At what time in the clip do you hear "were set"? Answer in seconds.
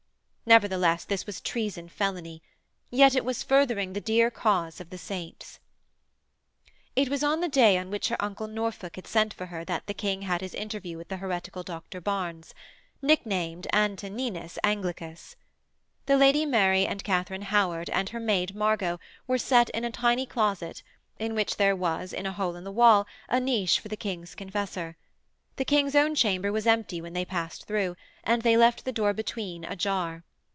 19.27-19.69